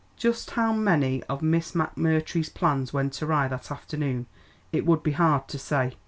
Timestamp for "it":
4.71-4.83